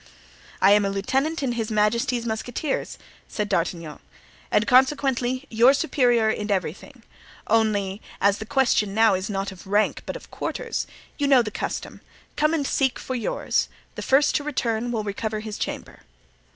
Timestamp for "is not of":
9.13-9.67